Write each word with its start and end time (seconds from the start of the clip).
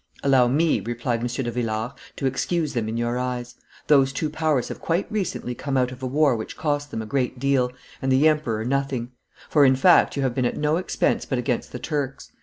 "Allow 0.23 0.47
me," 0.47 0.79
replied 0.79 1.19
M. 1.19 1.27
de 1.27 1.51
Villars, 1.51 1.91
"to 2.15 2.25
excuse 2.25 2.73
them 2.73 2.89
in 2.89 2.97
your 2.97 3.19
eyes; 3.19 3.53
those 3.85 4.11
two 4.11 4.31
powers 4.31 4.69
have 4.69 4.81
quite 4.81 5.05
recently 5.11 5.53
come 5.53 5.77
out 5.77 5.91
of 5.91 6.01
a 6.01 6.07
war 6.07 6.35
which 6.35 6.57
cost 6.57 6.89
them 6.89 7.03
a 7.03 7.05
great 7.05 7.37
deal, 7.37 7.71
and 8.01 8.11
the 8.11 8.27
emperor 8.27 8.65
nothing; 8.65 9.11
for, 9.47 9.63
in 9.63 9.75
fact, 9.75 10.15
you 10.15 10.23
have 10.23 10.33
been 10.33 10.43
at 10.45 10.57
no 10.57 10.77
expense 10.77 11.23
but 11.25 11.37
against 11.37 11.71
the 11.71 11.77
Turks. 11.77 12.31